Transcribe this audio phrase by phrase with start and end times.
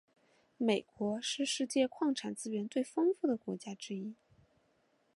[0.57, 4.15] 美国是世界矿产资源最丰富的国家之一。